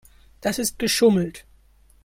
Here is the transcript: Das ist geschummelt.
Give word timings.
Das 0.41 0.57
ist 0.57 0.79
geschummelt. 0.79 1.45